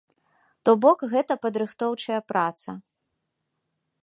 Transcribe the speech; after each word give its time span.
То 0.69 0.73
бок 0.85 0.99
гэта 1.11 1.33
падрыхтоўчая 1.43 2.21
праца. 2.33 2.71